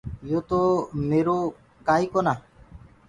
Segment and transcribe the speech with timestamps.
[0.29, 0.61] يو تو
[1.09, 1.37] ميرو
[1.87, 2.33] ڪآ ئيٚ ڪونآ۔